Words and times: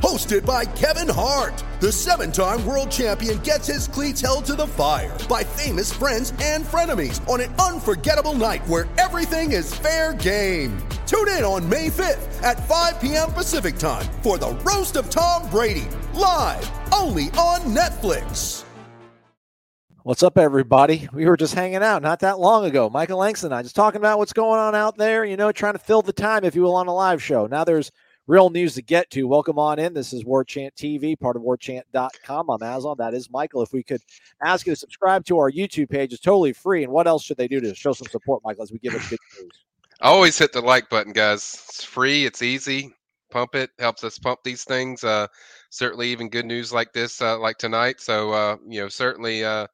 Hosted 0.00 0.44
by 0.44 0.66
Kevin 0.66 1.08
Hart, 1.08 1.64
the 1.80 1.90
seven 1.90 2.30
time 2.30 2.64
world 2.66 2.90
champion 2.90 3.38
gets 3.38 3.66
his 3.66 3.88
cleats 3.88 4.20
held 4.20 4.44
to 4.44 4.54
the 4.54 4.66
fire 4.66 5.16
by 5.26 5.42
famous 5.42 5.90
friends 5.90 6.34
and 6.42 6.66
frenemies 6.66 7.26
on 7.26 7.40
an 7.40 7.54
unforgettable 7.54 8.34
night 8.34 8.66
where 8.68 8.86
everything 8.98 9.52
is 9.52 9.74
fair 9.74 10.12
game. 10.12 10.76
Tune 11.06 11.28
in 11.28 11.44
on 11.44 11.66
May 11.66 11.88
5th 11.88 12.42
at 12.42 12.68
5 12.68 13.00
p.m. 13.00 13.32
Pacific 13.32 13.78
time 13.78 14.04
for 14.22 14.36
the 14.36 14.50
Roast 14.66 14.96
of 14.96 15.08
Tom 15.08 15.48
Brady, 15.48 15.88
live 16.12 16.70
only 16.92 17.30
on 17.30 17.60
Netflix. 17.74 18.64
What's 20.02 20.22
up, 20.22 20.36
everybody? 20.36 21.08
We 21.10 21.24
were 21.24 21.38
just 21.38 21.54
hanging 21.54 21.82
out 21.82 22.02
not 22.02 22.20
that 22.20 22.38
long 22.38 22.66
ago. 22.66 22.90
Michael 22.90 23.18
Langston 23.18 23.46
and 23.46 23.54
I 23.54 23.62
just 23.62 23.74
talking 23.74 24.00
about 24.00 24.18
what's 24.18 24.34
going 24.34 24.60
on 24.60 24.74
out 24.74 24.98
there, 24.98 25.24
you 25.24 25.38
know, 25.38 25.52
trying 25.52 25.72
to 25.72 25.78
fill 25.78 26.02
the 26.02 26.12
time, 26.12 26.44
if 26.44 26.54
you 26.54 26.62
will, 26.62 26.76
on 26.76 26.86
a 26.86 26.94
live 26.94 27.22
show. 27.22 27.46
Now 27.46 27.64
there's 27.64 27.90
real 28.26 28.50
news 28.50 28.74
to 28.74 28.82
get 28.82 29.08
to. 29.10 29.24
Welcome 29.24 29.58
on 29.58 29.78
in. 29.78 29.94
This 29.94 30.12
is 30.12 30.24
War 30.24 30.44
Chant 30.44 30.74
TV, 30.74 31.18
part 31.18 31.36
of 31.36 31.42
warchant.com. 31.42 32.50
I'm 32.50 32.62
Amazon. 32.62 32.96
That 32.98 33.14
is 33.14 33.30
Michael. 33.30 33.62
If 33.62 33.72
we 33.72 33.82
could 33.82 34.02
ask 34.42 34.66
you 34.66 34.72
to 34.72 34.76
subscribe 34.76 35.24
to 35.26 35.38
our 35.38 35.50
YouTube 35.50 35.90
page, 35.90 36.12
it's 36.12 36.22
totally 36.22 36.52
free. 36.52 36.82
And 36.82 36.92
what 36.92 37.06
else 37.06 37.22
should 37.22 37.36
they 37.36 37.48
do 37.48 37.60
to 37.60 37.74
show 37.74 37.92
some 37.92 38.08
support, 38.08 38.42
Michael, 38.44 38.64
as 38.64 38.72
we 38.72 38.78
give 38.78 38.94
it 38.94 39.02
big 39.08 39.18
news? 39.40 39.50
Always 40.00 40.38
hit 40.38 40.52
the 40.52 40.60
like 40.60 40.90
button, 40.90 41.12
guys. 41.12 41.64
It's 41.68 41.84
free. 41.84 42.26
It's 42.26 42.42
easy. 42.42 42.92
Pump 43.30 43.54
it. 43.54 43.70
Helps 43.78 44.04
us 44.04 44.18
pump 44.18 44.40
these 44.44 44.64
things. 44.64 45.04
Uh, 45.04 45.26
certainly, 45.70 46.08
even 46.08 46.28
good 46.28 46.46
news 46.46 46.72
like 46.72 46.92
this, 46.92 47.22
uh, 47.22 47.38
like 47.38 47.58
tonight. 47.58 48.00
So, 48.00 48.32
uh, 48.32 48.56
you 48.66 48.80
know, 48.80 48.88
certainly 48.88 49.44
uh, 49.44 49.66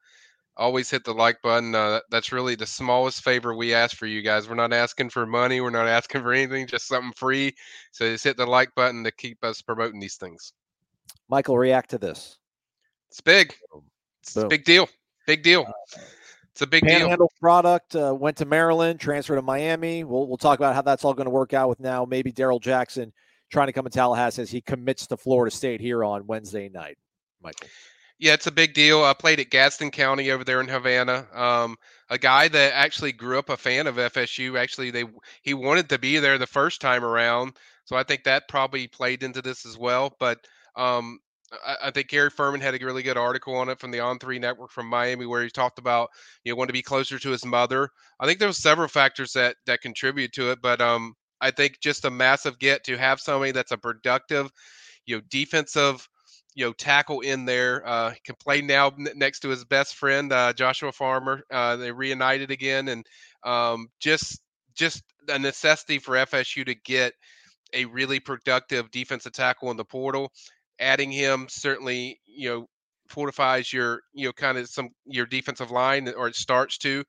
always 0.63 0.89
hit 0.89 1.05
the 1.05 1.13
like 1.13 1.43
button. 1.43 1.75
Uh, 1.75 2.01
that's 2.11 2.33
really 2.33 2.55
the 2.55 2.67
smallest 2.67 3.23
favor 3.23 3.55
we 3.55 3.75
ask 3.75 3.97
for 3.97 4.07
you 4.07 4.23
guys. 4.23 4.49
We're 4.49 4.55
not 4.55 4.73
asking 4.73 5.11
for 5.11 5.27
money. 5.27 5.61
We're 5.61 5.71
not 5.71 5.89
asking 5.89 6.23
for 6.23 6.33
anything. 6.33 6.67
Just 6.67 6.87
something 6.87 7.13
free. 7.17 7.55
So 7.91 8.09
just 8.11 8.25
hit 8.25 8.37
the 8.37 8.47
like 8.47 8.75
button 8.75 9.03
to 9.05 9.11
keep 9.11 9.43
us 9.45 9.61
promoting 9.61 10.01
these 10.01 10.17
things. 10.17 10.53
Michael, 11.29 11.59
react 11.59 11.91
to 11.91 11.99
this. 11.99 12.39
It's 13.11 13.21
big. 13.21 13.55
It's 14.23 14.37
a 14.37 14.47
big 14.47 14.65
deal. 14.65 14.89
Big 15.27 15.43
deal. 15.43 15.67
It's 16.53 16.63
a 16.63 16.67
big 16.67 16.87
deal. 16.87 17.01
Panhandle 17.01 17.33
product 17.41 17.97
uh, 17.97 18.15
went 18.15 18.37
to 18.37 18.45
Maryland, 18.45 19.01
transferred 19.01 19.37
to 19.37 19.43
Miami. 19.43 20.05
We'll, 20.05 20.29
we'll 20.29 20.37
talk 20.37 20.59
about 20.59 20.75
how 20.75 20.83
that's 20.83 21.05
all 21.05 21.15
going 21.15 21.27
to 21.27 21.31
work 21.31 21.55
out 21.55 21.69
with 21.69 21.81
now 21.81 22.05
maybe 22.05 22.31
Darrell 22.31 22.61
Jackson 22.61 23.13
trying 23.51 23.67
to 23.67 23.73
come 23.73 23.85
to 23.85 23.91
Tallahassee 23.91 24.43
as 24.43 24.51
he 24.51 24.61
commits 24.61 25.07
to 25.09 25.17
Florida 25.17 25.55
State 25.55 25.81
here 25.81 26.05
on 26.05 26.27
Wednesday 26.27 26.69
night. 26.69 26.97
Michael. 27.43 27.69
Yeah, 28.23 28.35
it's 28.35 28.47
a 28.47 28.53
big 28.53 28.73
deal. 28.73 29.03
I 29.05 29.15
played 29.15 29.41
at 29.41 29.51
Gadsden 29.51 29.91
County 29.91 30.31
over 30.31 30.45
there 30.45 30.61
in 30.61 30.69
Havana. 30.69 31.27
Um, 31.35 31.77
a 32.09 32.19
guy 32.19 32.47
that 32.47 32.73
actually 32.73 33.11
grew 33.13 33.37
up 33.37 33.49
a 33.49 33.57
fan 33.57 33.89
of 33.89 33.99
FSU. 33.99 34.57
Actually, 34.57 34.93
they 34.93 35.05
he 35.43 35.55
wanted 35.55 35.89
to 35.89 35.99
be 35.99 36.19
there 36.19 36.39
the 36.39 36.47
first 36.47 36.81
time 36.81 37.05
around, 37.05 37.57
so 37.85 37.97
I 37.97 38.05
think 38.05 38.23
that 38.25 38.49
probably 38.49 38.87
played 38.87 39.25
into 39.25 39.43
this 39.43 39.67
as 39.67 39.77
well. 39.77 40.15
But 40.21 40.39
um, 40.77 41.19
I, 41.67 41.77
I 41.85 41.91
think 41.91 42.11
Gary 42.11 42.31
Ferman 42.31 42.61
had 42.63 42.81
a 42.81 42.87
really 42.87 43.03
good 43.03 43.17
article 43.17 43.57
on 43.57 43.69
it 43.69 43.81
from 43.81 43.91
the 43.91 44.01
On 44.01 44.21
Three 44.21 44.39
Network 44.39 44.71
from 44.71 44.87
Miami, 44.87 45.27
where 45.27 45.43
he 45.43 45.51
talked 45.51 45.81
about 45.81 46.11
you 46.45 46.53
know 46.53 46.57
want 46.57 46.69
to 46.69 46.75
be 46.75 46.83
closer 46.83 47.19
to 47.19 47.31
his 47.31 47.45
mother. 47.45 47.91
I 48.21 48.27
think 48.27 48.39
there 48.39 48.49
was 48.49 48.59
several 48.63 48.89
factors 48.89 49.33
that 49.33 49.57
that 49.67 49.81
contribute 49.81 50.33
to 50.35 50.53
it, 50.53 50.63
but 50.63 50.81
um, 50.81 51.15
I 51.41 51.51
think 51.51 51.81
just 51.83 52.05
a 52.05 52.11
massive 52.11 52.61
get 52.61 52.85
to 52.85 52.97
have 52.97 53.21
somebody 53.21 53.51
that's 53.51 53.73
a 53.73 53.79
productive, 53.79 54.49
you 55.07 55.17
know, 55.17 55.23
defensive 55.29 56.09
you 56.55 56.65
know 56.65 56.73
tackle 56.73 57.21
in 57.21 57.45
there. 57.45 57.87
Uh, 57.87 58.13
can 58.25 58.35
play 58.43 58.61
now 58.61 58.93
next 59.15 59.41
to 59.41 59.49
his 59.49 59.65
best 59.65 59.97
friend 59.97 60.33
uh, 60.33 60.53
Joshua 60.53 60.93
Farmer. 60.93 61.43
Uh, 61.51 61.77
they 61.77 61.93
reunited 61.93 62.51
again, 62.51 62.89
and 62.89 63.07
um, 63.45 63.89
just 64.01 64.41
just 64.75 65.03
a 65.29 65.39
necessity 65.39 65.99
for 65.99 66.17
FSU 66.17 66.65
to 66.65 66.75
get 66.75 67.15
a 67.75 67.85
really 67.87 68.21
productive 68.21 68.91
defensive 68.91 69.33
tackle 69.33 69.71
in 69.71 69.77
the 69.77 69.85
portal. 69.85 70.33
Adding 70.81 71.13
him 71.13 71.47
certainly 71.49 72.21
you 72.27 72.49
know 72.49 72.67
fortifies 73.09 73.73
your 73.73 74.03
you 74.13 74.27
know 74.27 74.33
kind 74.33 74.59
of 74.59 74.69
some 74.69 74.91
your 75.07 75.27
defensive 75.27 75.71
line, 75.71 76.09
or 76.17 76.29
it 76.29 76.37
starts 76.37 76.79
to. 76.79 77.05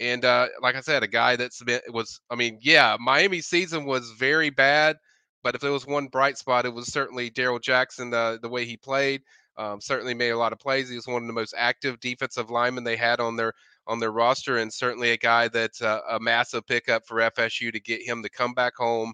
And 0.00 0.24
uh, 0.24 0.48
like 0.62 0.76
I 0.76 0.80
said, 0.80 1.02
a 1.02 1.08
guy 1.08 1.36
that's 1.36 1.62
been 1.62 1.80
was 1.90 2.20
I 2.30 2.36
mean, 2.36 2.58
yeah, 2.62 2.96
Miami 3.00 3.40
season 3.40 3.84
was 3.84 4.12
very 4.18 4.50
bad. 4.50 4.96
But 5.42 5.54
if 5.54 5.60
there 5.60 5.72
was 5.72 5.86
one 5.86 6.08
bright 6.08 6.36
spot, 6.38 6.66
it 6.66 6.74
was 6.74 6.92
certainly 6.92 7.30
Darrell 7.30 7.58
Jackson, 7.58 8.10
the 8.10 8.38
the 8.40 8.48
way 8.48 8.64
he 8.64 8.76
played. 8.76 9.22
Um, 9.56 9.80
certainly 9.80 10.14
made 10.14 10.30
a 10.30 10.38
lot 10.38 10.52
of 10.52 10.60
plays. 10.60 10.88
He 10.88 10.94
was 10.94 11.08
one 11.08 11.22
of 11.22 11.26
the 11.26 11.32
most 11.32 11.52
active 11.56 11.98
defensive 11.98 12.48
linemen 12.48 12.84
they 12.84 12.96
had 12.96 13.18
on 13.18 13.34
their 13.34 13.52
on 13.88 13.98
their 13.98 14.12
roster, 14.12 14.58
and 14.58 14.72
certainly 14.72 15.10
a 15.10 15.16
guy 15.16 15.48
that's 15.48 15.80
a, 15.80 16.00
a 16.10 16.20
massive 16.20 16.66
pickup 16.66 17.06
for 17.06 17.16
FSU 17.16 17.72
to 17.72 17.80
get 17.80 18.02
him 18.02 18.22
to 18.22 18.28
come 18.28 18.54
back 18.54 18.76
home. 18.76 19.12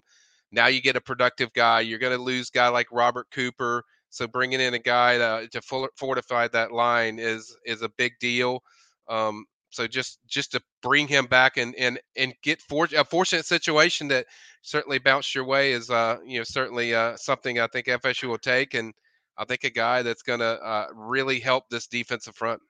Now 0.51 0.67
you 0.67 0.81
get 0.81 0.95
a 0.95 1.01
productive 1.01 1.51
guy. 1.53 1.79
You're 1.81 1.99
going 1.99 2.15
to 2.15 2.21
lose 2.21 2.49
guy 2.49 2.67
like 2.67 2.87
Robert 2.91 3.27
Cooper, 3.31 3.83
so 4.09 4.27
bringing 4.27 4.61
in 4.61 4.75
a 4.75 4.79
guy 4.79 5.17
to, 5.17 5.47
to 5.51 5.89
fortify 5.95 6.47
that 6.49 6.71
line 6.71 7.17
is 7.17 7.57
is 7.65 7.81
a 7.81 7.89
big 7.89 8.13
deal. 8.19 8.61
Um, 9.09 9.45
so 9.75 9.87
just 9.87 10.19
just 10.27 10.51
to 10.53 10.61
bring 10.81 11.07
him 11.07 11.25
back 11.25 11.57
and 11.57 11.75
and 11.75 11.99
and 12.15 12.33
get 12.43 12.61
for, 12.61 12.87
a 12.97 13.03
fortunate 13.03 13.45
situation 13.45 14.07
that 14.07 14.25
certainly 14.61 14.99
bounced 14.99 15.35
your 15.35 15.43
way 15.43 15.73
is 15.73 15.89
uh 15.89 16.17
you 16.25 16.37
know 16.37 16.43
certainly 16.43 16.95
uh 16.95 17.15
something 17.17 17.59
I 17.59 17.67
think 17.67 17.87
FSU 17.87 18.29
will 18.29 18.37
take 18.37 18.73
and 18.73 18.93
I 19.37 19.45
think 19.45 19.63
a 19.63 19.69
guy 19.69 20.01
that's 20.01 20.21
going 20.21 20.39
to 20.39 20.45
uh, 20.45 20.87
really 20.93 21.39
help 21.39 21.69
this 21.69 21.87
defensive 21.87 22.35
front. 22.35 22.61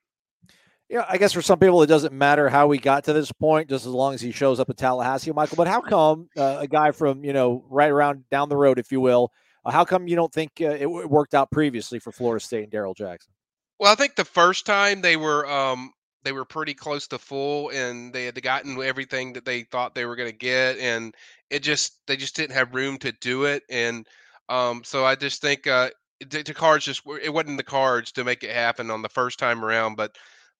Yeah, 0.90 1.06
I 1.10 1.18
guess 1.18 1.34
for 1.34 1.42
some 1.42 1.58
people 1.58 1.82
it 1.82 1.88
doesn't 1.88 2.14
matter 2.14 2.48
how 2.48 2.68
we 2.68 2.78
got 2.78 3.06
to 3.06 3.14
this 3.14 3.32
point, 3.32 3.70
just 3.70 3.86
as 3.86 3.92
long 3.92 4.14
as 4.14 4.22
he 4.22 4.32
shows 4.32 4.60
up 4.60 4.70
at 4.70 4.78
Tallahassee, 4.78 5.32
Michael. 5.32 5.58
But 5.58 5.68
how 5.68 5.82
come 5.90 6.30
uh, 6.38 6.58
a 6.60 6.68
guy 6.68 6.92
from 6.92 7.24
you 7.24 7.34
know 7.34 7.66
right 7.70 7.90
around 7.90 8.30
down 8.30 8.50
the 8.50 8.58
road, 8.58 8.78
if 8.78 8.92
you 8.92 9.02
will, 9.02 9.32
uh, 9.64 9.72
how 9.72 9.84
come 9.84 10.08
you 10.08 10.16
don't 10.16 10.32
think 10.32 10.52
uh, 10.62 10.66
it, 10.66 10.84
w- 10.84 11.08
worked 11.08 11.34
out 11.34 11.50
previously 11.50 11.98
for 11.98 12.12
Florida 12.12 12.44
State 12.44 12.64
and 12.64 12.72
Darrell 12.72 12.94
Jackson? 12.94 13.34
Well, 13.80 13.92
I 13.92 13.96
think 13.96 14.16
the 14.16 14.26
first 14.26 14.66
time 14.68 15.02
they 15.02 15.18
were 15.18 15.48
um 15.50 15.92
they 16.26 16.32
were 16.32 16.44
pretty 16.44 16.74
close 16.74 17.08
to 17.08 17.20
full 17.20 17.70
and 17.70 18.12
they 18.12 18.26
had 18.26 18.42
gotten 18.42 18.82
everything 18.82 19.32
that 19.34 19.46
they 19.46 19.62
thought 19.62 19.94
they 19.94 20.06
were 20.06 20.16
going 20.16 20.30
to 20.30 20.36
get 20.36 20.78
and 20.80 21.16
it 21.52 21.60
just 21.62 22.00
they 22.08 22.18
just 22.18 22.36
didn't 22.36 22.56
have 22.56 22.74
room 22.74 22.98
to 22.98 23.12
do 23.22 23.46
it 23.46 23.64
and 23.70 24.06
um 24.50 24.84
so 24.84 25.06
I 25.06 25.16
just 25.16 25.42
think 25.42 25.68
uh 25.68 25.92
the, 26.20 26.42
the 26.42 26.54
cards 26.54 26.86
just 26.86 27.04
it 27.22 27.32
wasn't 27.32 27.58
the 27.58 27.64
cards 27.64 28.12
to 28.14 28.24
make 28.24 28.44
it 28.44 28.52
happen 28.52 28.90
on 28.90 29.04
the 29.04 29.10
first 29.10 29.38
time 29.38 29.64
around 29.64 29.96
but 29.96 30.16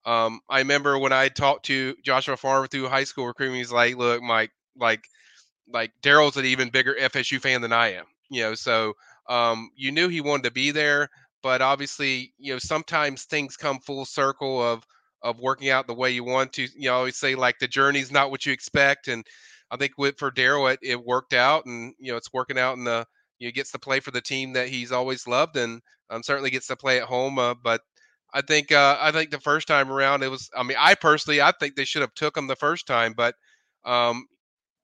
um 0.06 0.40
I 0.48 0.60
remember 0.60 0.98
when 0.98 1.12
I 1.12 1.28
talked 1.28 1.66
to 1.66 1.96
Joshua 2.04 2.36
Farmer 2.36 2.68
through 2.68 2.86
high 2.88 3.04
school 3.04 3.26
recruiting 3.26 3.56
he's 3.56 3.72
like 3.72 3.96
look 3.96 4.22
Mike 4.22 4.52
like 4.78 5.04
like 5.68 5.90
Darrell's 6.00 6.36
an 6.36 6.44
even 6.44 6.70
bigger 6.70 6.94
FSU 6.94 7.40
fan 7.40 7.60
than 7.60 7.72
I 7.72 7.94
am 7.94 8.04
you 8.30 8.42
know 8.42 8.54
so 8.54 8.94
um 9.28 9.70
you 9.74 9.90
knew 9.90 10.08
he 10.08 10.20
wanted 10.20 10.44
to 10.44 10.52
be 10.52 10.70
there 10.70 11.08
but 11.42 11.60
obviously 11.60 12.32
you 12.38 12.52
know 12.52 12.60
sometimes 12.60 13.24
things 13.24 13.56
come 13.56 13.80
full 13.80 14.04
circle 14.04 14.62
of 14.62 14.86
of 15.26 15.40
working 15.40 15.70
out 15.70 15.86
the 15.86 15.94
way 15.94 16.10
you 16.10 16.24
want 16.24 16.52
to 16.54 16.62
you 16.76 16.88
know 16.88 16.94
always 16.94 17.16
say 17.16 17.34
like 17.34 17.58
the 17.58 17.68
journey's 17.68 18.12
not 18.12 18.30
what 18.30 18.46
you 18.46 18.52
expect 18.52 19.08
and 19.08 19.26
i 19.70 19.76
think 19.76 19.92
with 19.98 20.16
for 20.18 20.30
darrell 20.30 20.68
it, 20.68 20.78
it 20.82 21.04
worked 21.04 21.34
out 21.34 21.66
and 21.66 21.92
you 21.98 22.12
know 22.12 22.16
it's 22.16 22.32
working 22.32 22.58
out 22.58 22.76
in 22.78 22.84
the 22.84 23.04
you 23.38 23.48
know, 23.48 23.52
gets 23.52 23.72
to 23.72 23.78
play 23.78 24.00
for 24.00 24.12
the 24.12 24.20
team 24.20 24.52
that 24.54 24.68
he's 24.68 24.92
always 24.92 25.26
loved 25.26 25.56
and 25.56 25.80
um, 26.10 26.22
certainly 26.22 26.50
gets 26.50 26.68
to 26.68 26.76
play 26.76 26.98
at 26.98 27.04
home 27.08 27.38
uh, 27.38 27.54
but 27.62 27.80
i 28.34 28.40
think 28.40 28.72
uh, 28.72 28.96
i 29.00 29.10
think 29.12 29.30
the 29.30 29.40
first 29.40 29.68
time 29.68 29.90
around 29.90 30.22
it 30.22 30.30
was 30.30 30.48
i 30.56 30.62
mean 30.62 30.76
i 30.80 30.94
personally 30.94 31.40
i 31.40 31.52
think 31.60 31.74
they 31.74 31.84
should 31.84 32.02
have 32.02 32.14
took 32.14 32.36
him 32.36 32.46
the 32.46 32.56
first 32.56 32.86
time 32.86 33.12
but 33.16 33.34
um 33.84 34.26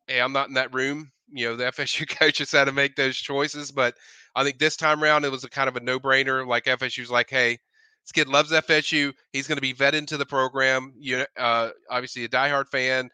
hey 0.07 0.21
i'm 0.21 0.33
not 0.33 0.49
in 0.49 0.55
that 0.55 0.75
room 0.75 1.11
you 1.33 1.49
know 1.49 1.57
the 1.57 1.65
fsu 1.73 2.09
coaches 2.09 2.53
had 2.53 2.67
to 2.67 2.73
make 2.73 2.97
those 2.97 3.17
choices 3.17 3.73
but 3.73 3.95
i 4.35 4.45
think 4.45 4.59
this 4.59 4.77
time 4.77 5.03
around 5.03 5.25
it 5.25 5.33
was 5.33 5.45
a 5.45 5.51
kind 5.51 5.69
of 5.69 5.77
a 5.77 5.81
no-brainer 5.81 6.47
like 6.47 6.65
fsu's 6.65 7.11
like 7.11 7.31
hey 7.31 7.59
this 8.05 8.13
kid 8.13 8.29
loves 8.29 8.51
FSU. 8.51 9.13
He's 9.33 9.47
going 9.47 9.57
to 9.57 9.63
be 9.63 9.75
vetted 9.75 9.95
into 9.95 10.17
the 10.17 10.27
program. 10.27 10.93
You 10.99 11.25
uh, 11.39 11.71
obviously 11.91 12.25
a 12.25 12.29
diehard 12.29 12.69
fan, 12.69 13.11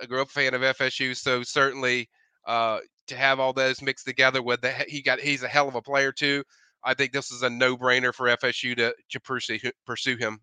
a 0.00 0.06
grew 0.06 0.22
up 0.22 0.30
fan 0.30 0.54
of 0.54 0.62
FSU. 0.62 1.16
So 1.16 1.42
certainly 1.42 2.08
uh, 2.46 2.78
to 3.08 3.16
have 3.16 3.38
all 3.40 3.52
those 3.52 3.82
mixed 3.82 4.06
together 4.06 4.42
with 4.42 4.62
the 4.62 4.72
he 4.88 5.02
got 5.02 5.20
he's 5.20 5.42
a 5.42 5.48
hell 5.48 5.68
of 5.68 5.74
a 5.74 5.82
player 5.82 6.12
too. 6.12 6.42
I 6.82 6.94
think 6.94 7.12
this 7.12 7.30
is 7.30 7.42
a 7.42 7.50
no 7.50 7.76
brainer 7.76 8.14
for 8.14 8.26
FSU 8.28 8.74
to 8.76 8.94
to 9.10 9.20
pursue 9.20 9.58
pursue 9.86 10.16
him. 10.16 10.40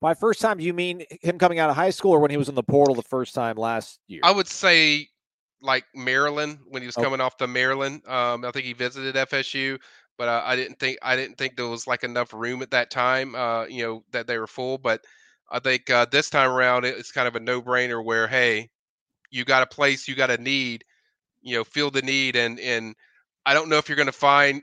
By 0.00 0.14
first 0.14 0.40
time, 0.40 0.58
do 0.58 0.64
you 0.64 0.74
mean 0.74 1.04
him 1.22 1.38
coming 1.38 1.58
out 1.58 1.70
of 1.70 1.76
high 1.76 1.90
school 1.90 2.12
or 2.12 2.18
when 2.20 2.30
he 2.30 2.36
was 2.36 2.48
in 2.48 2.54
the 2.54 2.62
portal 2.62 2.94
the 2.94 3.02
first 3.02 3.34
time 3.34 3.56
last 3.56 4.00
year? 4.06 4.20
I 4.22 4.32
would 4.32 4.48
say 4.48 5.08
like 5.62 5.84
Maryland 5.94 6.58
when 6.68 6.82
he 6.82 6.86
was 6.86 6.96
Okay. 6.96 7.04
coming 7.04 7.20
off 7.20 7.38
the 7.38 7.46
Maryland. 7.46 8.06
Um, 8.06 8.44
I 8.44 8.50
think 8.50 8.66
he 8.66 8.74
visited 8.74 9.14
FSU, 9.14 9.78
but 10.18 10.28
uh, 10.28 10.42
I 10.44 10.56
didn't 10.56 10.78
think 10.78 10.98
I 11.02 11.16
didn't 11.16 11.38
think 11.38 11.56
there 11.56 11.66
was 11.66 11.86
like 11.86 12.04
enough 12.04 12.32
room 12.32 12.62
at 12.62 12.70
that 12.70 12.90
time. 12.90 13.34
Uh, 13.34 13.66
you 13.66 13.82
know 13.82 14.04
that 14.12 14.26
they 14.26 14.38
were 14.38 14.46
full, 14.46 14.78
but 14.78 15.04
I 15.50 15.58
think 15.58 15.90
uh, 15.90 16.06
this 16.10 16.30
time 16.30 16.50
around 16.50 16.84
it's 16.84 17.12
kind 17.12 17.28
of 17.28 17.36
a 17.36 17.40
no 17.40 17.60
brainer 17.62 18.04
where 18.04 18.26
hey, 18.28 18.70
you 19.30 19.44
got 19.44 19.62
a 19.62 19.66
place, 19.66 20.08
you 20.08 20.14
got 20.14 20.30
a 20.30 20.38
need, 20.38 20.84
you 21.42 21.56
know, 21.56 21.64
feel 21.64 21.90
the 21.90 22.02
need, 22.02 22.36
and 22.36 22.58
and 22.60 22.94
I 23.46 23.54
don't 23.54 23.68
know 23.68 23.78
if 23.78 23.88
you're 23.88 23.96
going 23.96 24.06
to 24.06 24.12
find 24.12 24.62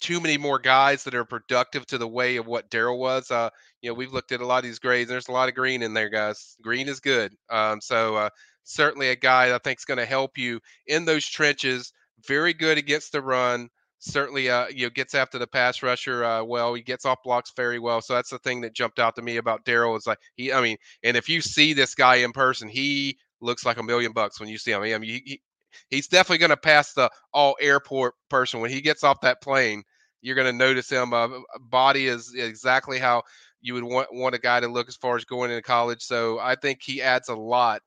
too 0.00 0.20
many 0.20 0.36
more 0.36 0.58
guys 0.58 1.04
that 1.04 1.14
are 1.14 1.24
productive 1.24 1.86
to 1.86 1.96
the 1.96 2.08
way 2.08 2.36
of 2.36 2.46
what 2.46 2.68
Darrell 2.70 2.98
was. 2.98 3.30
Uh, 3.30 3.48
you 3.80 3.88
know, 3.88 3.94
we've 3.94 4.12
looked 4.12 4.32
at 4.32 4.40
a 4.40 4.46
lot 4.46 4.58
of 4.58 4.64
these 4.64 4.80
grades. 4.80 5.08
There's 5.08 5.28
a 5.28 5.32
lot 5.32 5.48
of 5.48 5.54
green 5.54 5.82
in 5.82 5.94
there, 5.94 6.08
guys. 6.08 6.56
Green 6.60 6.88
is 6.88 6.98
good. 6.98 7.34
Um, 7.50 7.80
so 7.80 8.16
uh, 8.16 8.28
certainly 8.64 9.10
a 9.10 9.16
guy 9.16 9.48
that 9.48 9.54
I 9.54 9.58
think 9.58 9.78
is 9.78 9.84
going 9.84 9.98
to 9.98 10.04
help 10.04 10.36
you 10.36 10.60
in 10.88 11.04
those 11.04 11.26
trenches. 11.26 11.92
Very 12.26 12.52
good 12.52 12.78
against 12.78 13.12
the 13.12 13.22
run. 13.22 13.68
Certainly, 14.04 14.50
uh, 14.50 14.66
you 14.66 14.86
know, 14.86 14.90
gets 14.90 15.14
after 15.14 15.38
the 15.38 15.46
pass 15.46 15.80
rusher 15.80 16.24
uh, 16.24 16.42
well. 16.42 16.74
He 16.74 16.82
gets 16.82 17.04
off 17.04 17.22
blocks 17.22 17.52
very 17.56 17.78
well. 17.78 18.00
So 18.00 18.14
that's 18.14 18.30
the 18.30 18.38
thing 18.40 18.60
that 18.62 18.74
jumped 18.74 18.98
out 18.98 19.14
to 19.14 19.22
me 19.22 19.36
about 19.36 19.64
Darrell 19.64 19.94
is 19.94 20.08
like 20.08 20.18
he. 20.34 20.52
I 20.52 20.60
mean, 20.60 20.76
and 21.04 21.16
if 21.16 21.28
you 21.28 21.40
see 21.40 21.72
this 21.72 21.94
guy 21.94 22.16
in 22.16 22.32
person, 22.32 22.68
he 22.68 23.16
looks 23.40 23.64
like 23.64 23.78
a 23.78 23.82
million 23.82 24.10
bucks 24.12 24.40
when 24.40 24.48
you 24.48 24.58
see 24.58 24.72
him. 24.72 24.82
I 24.82 24.98
mean, 24.98 25.02
he, 25.02 25.22
he, 25.24 25.42
he's 25.88 26.08
definitely 26.08 26.38
going 26.38 26.50
to 26.50 26.56
pass 26.56 26.94
the 26.94 27.10
all 27.32 27.56
airport 27.60 28.14
person 28.28 28.60
when 28.60 28.70
he 28.70 28.80
gets 28.80 29.04
off 29.04 29.20
that 29.20 29.40
plane. 29.40 29.84
You're 30.20 30.34
going 30.34 30.50
to 30.50 30.52
notice 30.52 30.90
him. 30.90 31.12
Uh, 31.12 31.28
body 31.60 32.08
is 32.08 32.34
exactly 32.36 32.98
how 32.98 33.22
you 33.60 33.74
would 33.74 33.84
want 33.84 34.08
want 34.12 34.34
a 34.34 34.38
guy 34.40 34.58
to 34.58 34.66
look 34.66 34.88
as 34.88 34.96
far 34.96 35.14
as 35.14 35.24
going 35.24 35.52
into 35.52 35.62
college. 35.62 36.02
So 36.02 36.40
I 36.40 36.56
think 36.56 36.80
he 36.82 37.00
adds 37.00 37.28
a 37.28 37.36
lot, 37.36 37.82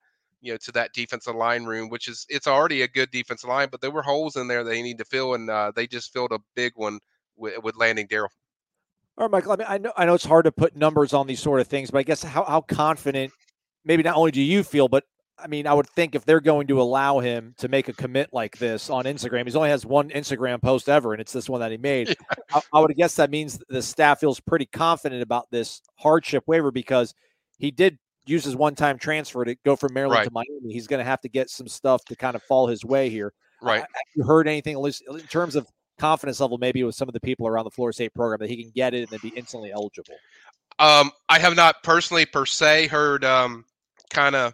you 0.45 0.51
know, 0.51 0.57
to 0.57 0.71
that 0.73 0.93
defensive 0.93 1.35
line 1.35 1.65
room, 1.65 1.89
which 1.89 2.07
is 2.07 2.25
it's 2.29 2.47
already 2.47 2.83
a 2.83 2.87
good 2.87 3.09
defensive 3.11 3.49
line, 3.49 3.67
but 3.71 3.81
there 3.81 3.91
were 3.91 4.03
holes 4.03 4.35
in 4.35 4.47
there 4.47 4.63
they 4.63 4.81
need 4.81 4.99
to 4.99 5.05
fill, 5.05 5.33
and 5.33 5.49
uh, 5.49 5.71
they 5.75 5.87
just 5.87 6.13
filled 6.13 6.31
a 6.31 6.39
big 6.55 6.73
one 6.75 6.99
with, 7.35 7.61
with 7.63 7.75
landing 7.75 8.07
Darrell. 8.07 8.29
All 9.17 9.25
right, 9.25 9.31
Michael. 9.31 9.53
I 9.53 9.55
mean, 9.55 9.67
I 9.67 9.77
know 9.79 9.93
I 9.97 10.05
know 10.05 10.13
it's 10.13 10.25
hard 10.25 10.45
to 10.45 10.51
put 10.51 10.75
numbers 10.75 11.13
on 11.13 11.25
these 11.25 11.39
sort 11.39 11.61
of 11.61 11.67
things, 11.67 11.89
but 11.89 11.97
I 11.97 12.03
guess 12.03 12.21
how 12.21 12.43
how 12.43 12.61
confident, 12.61 13.33
maybe 13.83 14.03
not 14.03 14.15
only 14.15 14.31
do 14.31 14.41
you 14.41 14.63
feel, 14.63 14.87
but 14.87 15.03
I 15.37 15.47
mean, 15.47 15.67
I 15.67 15.73
would 15.73 15.89
think 15.89 16.15
if 16.15 16.25
they're 16.25 16.39
going 16.39 16.67
to 16.67 16.81
allow 16.81 17.19
him 17.19 17.55
to 17.57 17.67
make 17.67 17.87
a 17.89 17.93
commit 17.93 18.29
like 18.31 18.57
this 18.57 18.89
on 18.89 19.05
Instagram, 19.05 19.45
he's 19.45 19.55
only 19.55 19.69
has 19.69 19.85
one 19.85 20.09
Instagram 20.09 20.61
post 20.61 20.87
ever, 20.87 21.13
and 21.13 21.21
it's 21.21 21.33
this 21.33 21.49
one 21.49 21.59
that 21.61 21.71
he 21.71 21.77
made. 21.77 22.15
I, 22.53 22.61
I 22.71 22.79
would 22.79 22.95
guess 22.95 23.15
that 23.15 23.31
means 23.31 23.59
the 23.67 23.81
staff 23.81 24.19
feels 24.19 24.39
pretty 24.39 24.65
confident 24.65 25.21
about 25.21 25.49
this 25.49 25.81
hardship 25.97 26.43
waiver 26.45 26.71
because 26.71 27.13
he 27.57 27.71
did 27.71 27.97
use 28.25 28.43
his 28.43 28.55
one-time 28.55 28.97
transfer 28.97 29.45
to 29.45 29.55
go 29.65 29.75
from 29.75 29.93
Maryland 29.93 30.19
Right. 30.19 30.23
to 30.25 30.31
Miami. 30.31 30.73
He's 30.73 30.87
going 30.87 30.99
to 30.99 31.05
have 31.05 31.21
to 31.21 31.29
get 31.29 31.49
some 31.49 31.67
stuff 31.67 32.03
to 32.05 32.15
kind 32.15 32.35
of 32.35 32.43
fall 32.43 32.67
his 32.67 32.83
way 32.83 33.09
here. 33.09 33.33
Right. 33.61 33.81
Have 33.81 33.87
you 34.15 34.23
heard 34.23 34.47
anything, 34.47 34.73
at 34.75 34.81
least 34.81 35.03
in 35.09 35.19
terms 35.21 35.55
of 35.55 35.67
confidence 35.97 36.39
level, 36.39 36.57
maybe 36.57 36.83
with 36.83 36.95
some 36.95 37.07
of 37.07 37.13
the 37.13 37.19
people 37.19 37.47
around 37.47 37.65
the 37.65 37.71
Florida 37.71 37.93
State 37.93 38.13
program 38.13 38.39
that 38.39 38.49
he 38.49 38.61
can 38.61 38.71
get 38.75 38.93
it 38.93 39.01
and 39.01 39.09
then 39.09 39.19
be 39.21 39.29
instantly 39.35 39.71
eligible? 39.71 40.15
Um, 40.79 41.11
I 41.29 41.39
have 41.39 41.55
not 41.55 41.83
personally 41.83 42.25
per 42.25 42.45
se 42.45 42.87
heard 42.87 43.23
um, 43.23 43.65
kind 44.09 44.35
of 44.35 44.53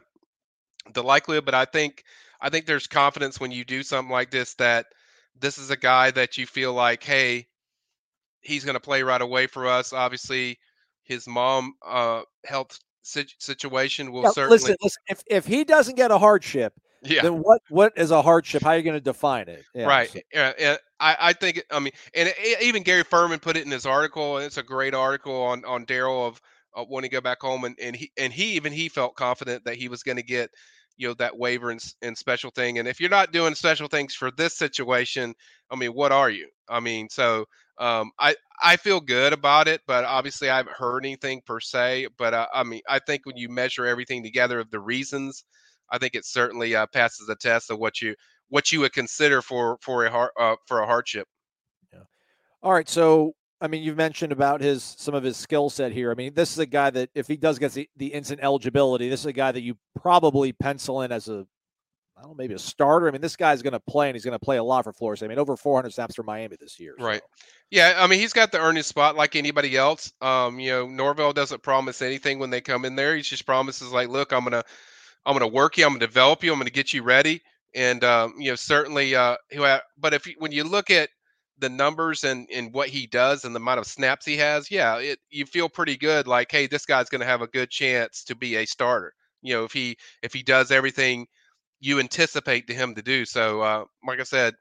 the 0.94 1.04
likelihood, 1.04 1.46
but 1.46 1.56
I 1.56 1.66
think 1.66 2.04
I 2.42 2.50
think 2.50 2.66
there's 2.66 2.88
confidence 2.88 3.40
when 3.40 3.52
you 3.52 3.64
do 3.64 3.84
something 3.84 4.12
like 4.12 4.32
this 4.32 4.54
that 4.56 4.88
this 5.40 5.58
is 5.58 5.70
a 5.72 5.78
guy 5.78 6.12
that 6.12 6.38
you 6.38 6.46
feel 6.46 6.74
like, 6.74 7.04
hey, 7.04 7.48
he's 8.42 8.64
going 8.64 8.76
to 8.76 8.80
play 8.80 9.04
right 9.04 9.22
away 9.22 9.48
for 9.48 9.68
us. 9.68 9.94
Obviously, 9.94 10.60
his 11.04 11.28
mom 11.28 11.74
uh, 11.86 12.22
health 12.46 12.80
situation 13.02 14.12
will 14.12 14.24
certainly, 14.34 14.56
listen, 14.58 14.76
listen. 14.82 15.02
If 15.08 15.24
if 15.28 15.46
he 15.46 15.64
doesn't 15.64 15.96
get 15.96 16.12
a 16.12 16.18
hardship, 16.18 16.74
yeah, 17.04 17.22
then 17.24 17.38
what 17.42 17.62
what 17.70 17.94
is 17.96 18.12
a 18.12 18.22
hardship? 18.22 18.62
How 18.64 18.70
are 18.72 18.78
you 18.78 18.84
going 18.84 18.96
to 18.96 19.02
define 19.02 19.48
it? 19.48 19.64
Yeah, 19.74 19.86
right. 19.88 20.10
so- 20.10 20.20
Yeah, 20.34 20.54
yeah, 20.60 20.78
I, 21.00 21.18
I 21.20 21.34
think 21.34 21.64
I 21.72 21.80
mean, 21.80 21.94
and 22.14 22.30
it, 22.38 22.62
even 22.62 22.84
Gary 22.84 23.04
Ferman 23.04 23.42
put 23.42 23.58
it 23.58 23.66
in 23.66 23.72
his 23.72 23.86
article, 23.86 24.38
and 24.38 24.46
it's 24.46 24.58
a 24.58 24.64
great 24.64 24.94
article 24.94 25.36
on 25.42 25.66
on 25.66 25.86
Darrell 25.86 26.26
of 26.28 26.42
uh, 26.76 26.84
when 26.84 27.04
he 27.04 27.10
go 27.10 27.22
back 27.22 27.42
home, 27.42 27.64
and 27.64 27.76
and 27.82 27.96
he 27.96 28.12
and 28.18 28.32
he 28.32 28.54
even 28.54 28.72
he 28.72 28.88
felt 28.90 29.16
confident 29.16 29.64
that 29.66 29.76
he 29.76 29.88
was 29.88 30.04
going 30.04 30.18
to 30.18 30.24
get 30.24 30.52
you 30.98 31.08
know 31.08 31.14
that 31.16 31.36
waiver 31.38 31.72
and, 31.72 31.84
and 32.02 32.18
special 32.18 32.52
thing. 32.52 32.78
And 32.78 32.88
if 32.88 33.00
you're 33.00 33.10
not 33.10 33.32
doing 33.32 33.56
special 33.56 33.88
things 33.88 34.14
for 34.14 34.30
this 34.32 34.56
situation, 34.58 35.34
I 35.72 35.76
mean, 35.76 35.92
what 35.92 36.12
are 36.12 36.30
you? 36.30 36.50
I 36.70 36.80
mean, 36.80 37.10
so 37.10 37.46
um, 37.82 38.12
I 38.20 38.36
I 38.62 38.78
feel 38.78 39.02
good 39.02 39.34
about 39.34 39.68
it, 39.68 39.82
but 39.88 40.06
obviously 40.06 40.50
I 40.50 40.58
haven't 40.58 40.76
heard 40.76 41.04
anything 41.04 41.42
per 41.46 41.60
se. 41.60 42.08
But 42.18 42.34
uh, 42.34 42.48
I 42.54 42.64
mean, 42.64 42.82
I 42.88 43.00
think 43.00 43.26
when 43.26 43.38
you 43.38 43.50
measure 43.50 43.86
everything 43.86 44.24
together 44.24 44.60
of 44.60 44.70
the 44.70 44.80
reasons, 44.80 45.44
I 45.90 45.98
think 45.98 46.16
it 46.16 46.26
certainly 46.26 46.76
uh, 46.76 46.86
passes 46.94 47.28
the 47.28 47.36
test 47.36 47.72
of 47.72 47.80
what 47.80 48.02
you 48.02 48.16
what 48.50 48.72
you 48.72 48.82
would 48.82 48.94
consider 48.94 49.42
for 49.42 49.78
for 49.82 50.06
a 50.06 50.12
har- 50.12 50.34
uh, 50.40 50.56
for 50.68 50.82
a 50.82 50.86
hardship. 50.86 51.28
All 52.64 52.74
right. 52.74 52.88
So, 52.88 53.34
I 53.60 53.68
mean, 53.68 53.82
you've 53.82 53.98
mentioned 53.98 54.32
about 54.32 54.62
his 54.62 54.84
some 54.84 55.16
of 55.16 55.24
his 55.24 55.38
skill 55.38 55.70
set 55.70 55.92
here. 55.92 56.12
I 56.12 56.14
mean, 56.14 56.34
this 56.36 56.52
is 56.52 56.60
a 56.60 56.66
guy 56.68 56.92
that 56.92 57.10
if 57.16 57.28
he 57.28 57.38
does 57.38 57.58
get 57.58 57.72
the, 57.72 57.90
the 57.98 58.08
instant 58.08 58.42
eligibility, 58.44 59.10
this 59.10 59.22
is 59.22 59.26
a 59.26 59.34
guy 59.34 59.52
that 59.52 59.62
you 59.62 59.78
probably 60.00 60.54
pencil 60.54 61.02
in 61.02 61.12
as 61.12 61.28
a, 61.28 61.48
I 62.22 62.26
don't 62.26 62.32
know, 62.34 62.36
maybe 62.44 62.54
a 62.54 62.60
starter. 62.60 63.08
I 63.08 63.12
mean, 63.12 63.20
this 63.22 63.36
guy's 63.36 63.64
going 63.64 63.74
to 63.74 63.80
play 63.80 64.08
and 64.08 64.16
he's 64.16 64.24
going 64.24 64.38
to 64.38 64.46
play 64.46 64.58
a 64.58 64.64
lot 64.64 64.84
for 64.84 64.94
Florida. 64.94 65.18
State. 65.18 65.26
I 65.26 65.30
mean, 65.30 65.40
over 65.40 65.58
400 65.58 65.92
snaps 65.92 66.16
for 66.16 66.22
Miami 66.24 66.56
this 66.60 66.80
year. 66.80 66.94
so- 67.00 67.04
Right. 67.04 67.22
Yeah, 67.72 67.96
I 67.98 68.06
mean 68.08 68.20
he's 68.20 68.34
got 68.34 68.52
the 68.52 68.60
earning 68.60 68.84
spot 68.84 69.16
like 69.16 69.36
anybody 69.36 69.78
else. 69.78 70.12
Um, 70.22 70.60
you 70.60 70.70
know, 70.72 70.88
Norvell 70.88 71.32
doesn't 71.34 71.64
promise 71.64 72.02
anything 72.02 72.38
when 72.38 72.50
they 72.50 72.60
come 72.60 72.84
in 72.86 72.96
there. 72.98 73.16
He 73.16 73.22
just 73.22 73.46
promises 73.46 73.92
like, 73.94 74.10
look, 74.10 74.34
I'm 74.34 74.44
gonna 74.44 74.64
I'm 75.26 75.34
gonna 75.34 75.48
work 75.48 75.78
you, 75.78 75.86
I'm 75.86 75.92
gonna 75.94 76.00
develop 76.06 76.44
you, 76.44 76.52
I'm 76.52 76.60
gonna 76.60 76.70
get 76.70 76.92
you 76.94 77.02
ready. 77.02 77.42
And 77.74 78.04
um, 78.04 78.34
you 78.38 78.52
know, 78.52 78.56
certainly 78.56 79.16
uh 79.16 79.38
but 79.98 80.14
if 80.14 80.28
when 80.38 80.52
you 80.52 80.66
look 80.66 80.90
at 80.92 81.10
the 81.60 81.70
numbers 81.70 82.26
and 82.26 82.46
and 82.54 82.74
what 82.74 82.90
he 82.90 83.08
does 83.08 83.46
and 83.46 83.56
the 83.56 83.60
amount 83.62 83.80
of 83.80 83.88
snaps 83.88 84.26
he 84.26 84.36
has, 84.36 84.70
yeah, 84.70 84.98
it 84.98 85.20
you 85.30 85.46
feel 85.46 85.70
pretty 85.70 85.96
good 85.96 86.28
like, 86.28 86.52
hey, 86.52 86.68
this 86.68 86.86
guy's 86.86 87.08
gonna 87.08 87.24
have 87.24 87.42
a 87.42 87.48
good 87.48 87.70
chance 87.70 88.26
to 88.26 88.36
be 88.36 88.58
a 88.58 88.66
starter. 88.66 89.14
You 89.42 89.54
know, 89.54 89.64
if 89.64 89.72
he 89.72 89.96
if 90.24 90.34
he 90.34 90.44
does 90.44 90.72
everything 90.72 91.26
you 91.82 92.00
anticipate 92.00 92.68
to 92.68 92.74
him 92.74 92.96
to 92.96 93.02
do. 93.02 93.26
So 93.26 93.62
uh 93.62 93.86
like 94.08 94.22
I 94.22 94.24
said, 94.24 94.56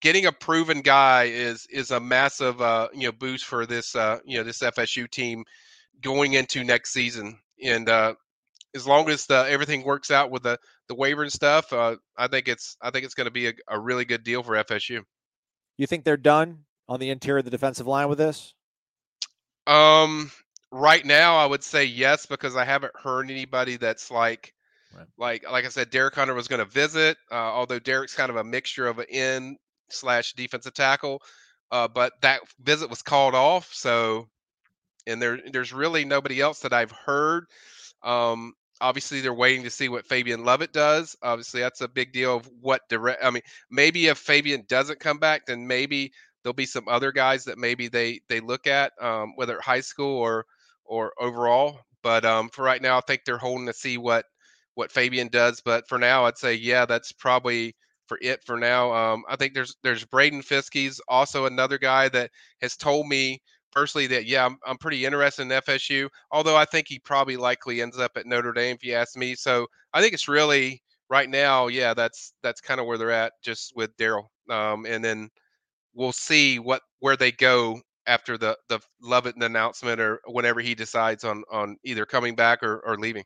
getting 0.00 0.24
a 0.24 0.32
proven 0.32 0.80
guy 0.80 1.24
is 1.24 1.66
is 1.70 1.90
a 1.90 2.00
massive 2.00 2.62
uh 2.62 2.88
you 2.94 3.08
know 3.08 3.12
boost 3.12 3.44
for 3.44 3.66
this 3.66 3.94
uh 3.94 4.18
you 4.24 4.38
know 4.38 4.44
this 4.44 4.60
FSU 4.60 5.10
team 5.10 5.44
going 6.00 6.32
into 6.32 6.64
next 6.64 6.92
season 6.92 7.38
and 7.62 7.88
uh 7.88 8.14
as 8.74 8.86
long 8.86 9.10
as 9.10 9.26
the, 9.26 9.46
everything 9.48 9.84
works 9.84 10.12
out 10.12 10.30
with 10.30 10.44
the 10.44 10.56
the 10.88 10.94
waiver 10.94 11.22
and 11.22 11.32
stuff 11.32 11.72
uh 11.72 11.96
I 12.16 12.28
think 12.28 12.48
it's 12.48 12.76
I 12.80 12.90
think 12.90 13.04
it's 13.04 13.14
going 13.14 13.26
to 13.26 13.32
be 13.32 13.48
a, 13.48 13.52
a 13.68 13.78
really 13.78 14.06
good 14.06 14.24
deal 14.24 14.42
for 14.42 14.54
FSU. 14.54 15.02
You 15.76 15.86
think 15.86 16.04
they're 16.04 16.16
done 16.16 16.64
on 16.88 17.00
the 17.00 17.10
interior 17.10 17.38
of 17.38 17.44
the 17.44 17.50
defensive 17.50 17.86
line 17.86 18.08
with 18.08 18.18
this? 18.18 18.54
Um 19.66 20.30
right 20.72 21.04
now 21.04 21.36
I 21.36 21.46
would 21.46 21.64
say 21.64 21.84
yes 21.84 22.26
because 22.26 22.54
I 22.54 22.64
haven't 22.64 22.92
heard 22.96 23.28
anybody 23.28 23.76
that's 23.76 24.10
like 24.10 24.54
Right. 24.96 25.06
like 25.18 25.50
like 25.50 25.64
I 25.64 25.68
said 25.68 25.90
Derek 25.90 26.14
Hunter 26.14 26.34
was 26.34 26.48
going 26.48 26.58
to 26.58 26.64
visit 26.64 27.16
uh, 27.30 27.34
although 27.34 27.78
Derek's 27.78 28.14
kind 28.14 28.30
of 28.30 28.36
a 28.36 28.44
mixture 28.44 28.86
of 28.86 28.98
an 28.98 29.06
end 29.08 29.56
slash 29.88 30.32
defensive 30.32 30.74
tackle 30.74 31.22
uh, 31.70 31.88
but 31.88 32.12
that 32.22 32.40
visit 32.60 32.90
was 32.90 33.02
called 33.02 33.34
off 33.34 33.70
so 33.72 34.28
and 35.06 35.22
there 35.22 35.38
there's 35.52 35.72
really 35.72 36.04
nobody 36.04 36.40
else 36.40 36.60
that 36.60 36.72
I've 36.72 36.90
heard 36.90 37.44
um 38.02 38.54
obviously 38.80 39.20
they're 39.20 39.34
waiting 39.34 39.62
to 39.64 39.70
see 39.70 39.88
what 39.88 40.06
Fabian 40.06 40.44
Lovett 40.44 40.72
does 40.72 41.16
obviously 41.22 41.60
that's 41.60 41.80
a 41.82 41.88
big 41.88 42.12
deal 42.12 42.36
of 42.36 42.50
what 42.60 42.82
direct 42.88 43.24
I 43.24 43.30
mean 43.30 43.42
maybe 43.70 44.06
if 44.06 44.18
Fabian 44.18 44.64
doesn't 44.68 45.00
come 45.00 45.18
back 45.18 45.46
then 45.46 45.66
maybe 45.66 46.12
there'll 46.42 46.54
be 46.54 46.66
some 46.66 46.88
other 46.88 47.12
guys 47.12 47.44
that 47.44 47.58
maybe 47.58 47.88
they 47.88 48.20
they 48.28 48.40
look 48.40 48.66
at 48.66 48.92
um, 49.00 49.34
whether 49.36 49.60
high 49.60 49.82
school 49.82 50.18
or 50.18 50.46
or 50.84 51.12
overall 51.18 51.78
but 52.02 52.24
um, 52.24 52.48
for 52.48 52.64
right 52.64 52.82
now 52.82 52.98
I 52.98 53.02
think 53.02 53.22
they're 53.24 53.38
holding 53.38 53.66
to 53.66 53.72
see 53.72 53.98
what 53.98 54.24
what 54.74 54.92
Fabian 54.92 55.28
does 55.28 55.60
but 55.64 55.86
for 55.88 55.98
now 55.98 56.24
I'd 56.24 56.38
say 56.38 56.54
yeah 56.54 56.86
that's 56.86 57.12
probably 57.12 57.74
for 58.06 58.18
it 58.22 58.42
for 58.44 58.56
now 58.56 58.92
um, 58.92 59.24
I 59.28 59.36
think 59.36 59.54
there's 59.54 59.76
there's 59.82 60.04
Braden 60.04 60.42
Fiskey's 60.42 61.00
also 61.08 61.46
another 61.46 61.78
guy 61.78 62.08
that 62.10 62.30
has 62.60 62.76
told 62.76 63.06
me 63.06 63.40
personally 63.72 64.06
that 64.08 64.26
yeah 64.26 64.46
I'm, 64.46 64.58
I'm 64.66 64.78
pretty 64.78 65.04
interested 65.04 65.42
in 65.42 65.48
FSU 65.48 66.08
although 66.32 66.56
I 66.56 66.64
think 66.64 66.86
he 66.88 66.98
probably 66.98 67.36
likely 67.36 67.82
ends 67.82 67.98
up 67.98 68.12
at 68.16 68.26
Notre 68.26 68.52
Dame 68.52 68.76
if 68.76 68.84
you 68.84 68.94
ask 68.94 69.16
me 69.16 69.34
so 69.34 69.66
I 69.92 70.00
think 70.00 70.14
it's 70.14 70.28
really 70.28 70.82
right 71.08 71.28
now 71.28 71.68
yeah 71.68 71.94
that's 71.94 72.32
that's 72.42 72.60
kind 72.60 72.80
of 72.80 72.86
where 72.86 72.98
they're 72.98 73.10
at 73.10 73.32
just 73.42 73.72
with 73.76 73.96
Darrell 73.96 74.30
um, 74.50 74.86
and 74.86 75.04
then 75.04 75.28
we'll 75.94 76.12
see 76.12 76.58
what 76.58 76.82
where 77.00 77.16
they 77.16 77.32
go 77.32 77.80
after 78.06 78.36
the 78.38 78.56
the 78.68 78.80
Lovett 79.00 79.36
announcement 79.36 80.00
or 80.00 80.20
whenever 80.26 80.60
he 80.60 80.74
decides 80.74 81.24
on 81.24 81.44
on 81.50 81.76
either 81.84 82.06
coming 82.06 82.34
back 82.34 82.62
or, 82.62 82.80
or 82.80 82.96
leaving. 82.96 83.24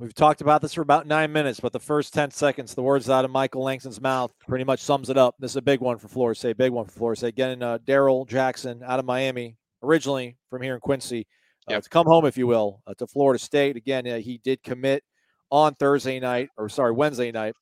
We've 0.00 0.14
talked 0.14 0.40
about 0.40 0.60
this 0.60 0.74
for 0.74 0.80
about 0.82 1.06
nine 1.06 1.32
minutes, 1.32 1.60
but 1.60 1.72
the 1.72 1.78
first 1.78 2.12
10 2.14 2.32
seconds, 2.32 2.74
the 2.74 2.82
words 2.82 3.08
out 3.08 3.24
of 3.24 3.30
Michael 3.30 3.62
Langston's 3.62 4.00
mouth 4.00 4.32
pretty 4.48 4.64
much 4.64 4.80
sums 4.80 5.08
it 5.08 5.16
up. 5.16 5.36
This 5.38 5.52
is 5.52 5.56
a 5.56 5.62
big 5.62 5.80
one 5.80 5.98
for 5.98 6.08
Florida 6.08 6.36
State, 6.36 6.56
big 6.56 6.72
one 6.72 6.84
for 6.84 6.90
Florida 6.90 7.16
State. 7.18 7.36
Getting 7.36 7.62
uh, 7.62 7.78
Darrell 7.84 8.24
Jackson 8.24 8.82
out 8.84 8.98
of 8.98 9.04
Miami, 9.04 9.56
originally 9.84 10.36
from 10.50 10.62
here 10.62 10.74
in 10.74 10.80
Quincy, 10.80 11.26
uh, 11.68 11.74
Yep. 11.74 11.82
to 11.84 11.88
come 11.90 12.06
home, 12.06 12.26
if 12.26 12.36
you 12.36 12.48
will, 12.48 12.82
uh, 12.88 12.94
to 12.94 13.06
Florida 13.06 13.38
State. 13.38 13.76
Again, 13.76 14.04
uh, 14.08 14.18
he 14.18 14.38
did 14.42 14.60
commit 14.64 15.04
on 15.50 15.76
Thursday 15.76 16.18
night, 16.18 16.48
or 16.56 16.68
sorry, 16.68 16.90
Wednesday 16.92 17.30
night, 17.30 17.54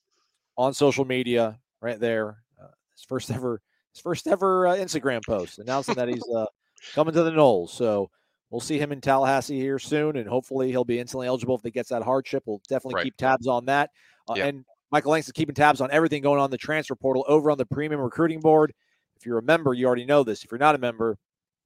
on 0.57 0.73
social 0.73 1.05
media, 1.05 1.59
right 1.81 1.99
there. 1.99 2.37
Uh, 2.59 2.65
his 2.95 3.05
first 3.07 3.29
ever, 3.29 3.61
his 3.93 4.01
first 4.01 4.25
ever 4.25 4.65
uh, 4.67 4.75
Instagram 4.75 5.23
post 5.23 5.59
announcing 5.59 5.93
that 5.95 6.07
he's 6.07 6.23
uh, 6.35 6.47
coming 6.95 7.13
to 7.13 7.21
the 7.21 7.31
Noles. 7.31 7.69
So 7.69 8.09
we'll 8.53 8.59
see 8.61 8.77
him 8.77 8.91
in 8.91 9.01
Tallahassee 9.01 9.59
here 9.59 9.79
soon, 9.79 10.15
and 10.15 10.29
hopefully 10.29 10.69
he'll 10.69 10.85
be 10.85 10.99
instantly 10.99 11.25
eligible 11.27 11.55
if 11.55 11.63
he 11.63 11.71
gets 11.71 11.89
that 11.89 12.03
hardship. 12.03 12.43
We'll 12.45 12.61
definitely 12.69 12.95
Right. 12.95 13.03
keep 13.05 13.17
tabs 13.17 13.47
on 13.47 13.65
that. 13.65 13.89
Uh, 14.29 14.35
Yeah. 14.37 14.45
And 14.45 14.65
Michael 14.91 15.11
Langston 15.11 15.33
keeping 15.33 15.55
tabs 15.55 15.81
on 15.81 15.89
everything 15.89 16.21
going 16.21 16.39
on 16.39 16.45
in 16.45 16.51
the 16.51 16.57
transfer 16.59 16.95
portal 16.95 17.25
over 17.27 17.49
on 17.49 17.57
the 17.57 17.65
premium 17.65 17.99
recruiting 17.99 18.39
board. 18.39 18.73
If 19.17 19.25
you're 19.25 19.39
a 19.39 19.43
member, 19.43 19.73
you 19.73 19.87
already 19.87 20.05
know 20.05 20.23
this. 20.23 20.43
If 20.43 20.51
you're 20.51 20.59
not 20.59 20.75
a 20.75 20.77
member, 20.77 21.17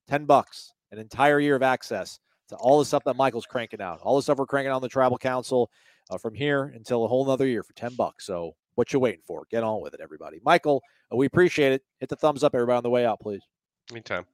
10 0.08 0.26
bucks, 0.26 0.72
an 0.92 0.98
entire 0.98 1.40
year 1.42 1.56
of 1.58 1.62
access 1.62 2.20
to 2.48 2.56
all 2.56 2.80
the 2.80 2.86
stuff 2.86 3.04
that 3.04 3.18
Michael's 3.18 3.46
cranking 3.46 3.82
out, 3.82 4.00
all 4.02 4.16
the 4.16 4.22
stuff 4.22 4.38
we're 4.38 4.46
cranking 4.46 4.72
out 4.72 4.78
on 4.78 4.82
the 4.82 4.88
Tribal 4.88 5.18
Council 5.18 5.70
uh, 6.10 6.18
from 6.18 6.34
here 6.34 6.72
until 6.74 7.04
a 7.04 7.08
whole 7.10 7.26
nother 7.26 7.46
year 7.46 7.64
for 7.64 7.74
10 7.74 7.96
bucks. 7.96 8.26
So 8.26 8.56
what 8.76 8.94
you 8.94 9.00
waiting 9.02 9.24
for? 9.28 9.46
Get 9.52 9.62
on 9.64 9.82
with 9.82 9.94
it, 9.94 10.00
everybody. 10.02 10.40
Michael, 10.46 10.82
uh, 11.12 11.18
we 11.18 11.26
appreciate 11.26 11.74
it. 11.74 11.84
Hit 12.00 12.08
the 12.08 12.16
thumbs 12.16 12.46
up, 12.46 12.56
everybody, 12.56 12.78
on 12.78 12.84
the 12.84 12.90
way 12.90 13.06
out, 13.06 13.20
please. 13.20 13.42
Anytime. 13.92 14.26